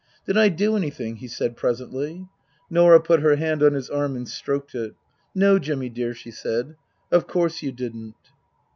"Did 0.25 0.35
I 0.35 0.49
do 0.49 0.75
anything?" 0.75 1.17
he 1.17 1.27
said 1.27 1.55
presently. 1.55 2.27
Norah 2.71 3.01
put 3.01 3.19
her 3.19 3.35
hand 3.35 3.61
on 3.61 3.75
his 3.75 3.87
arm 3.87 4.15
and 4.15 4.27
stroked 4.27 4.73
it" 4.73 4.95
No, 5.35 5.59
Jimmy 5.59 5.89
dear," 5.89 6.15
she 6.15 6.31
said," 6.31 6.75
of 7.11 7.27
course 7.27 7.61
you 7.61 7.71
didn't." 7.71 8.15